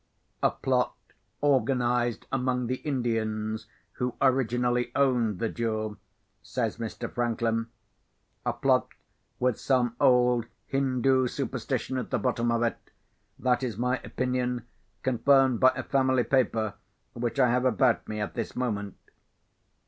[0.41, 0.95] "A plot
[1.43, 5.97] organised among the Indians who originally owned the jewel,"
[6.41, 7.07] says Mr.
[7.07, 8.87] Franklin—"a plot
[9.39, 12.79] with some old Hindoo superstition at the bottom of it.
[13.37, 14.65] That is my opinion,
[15.03, 16.73] confirmed by a family paper
[17.13, 18.97] which I have about me at this moment."